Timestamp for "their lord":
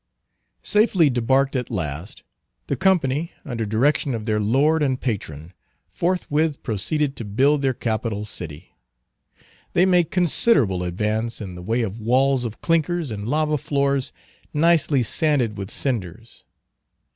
4.25-4.81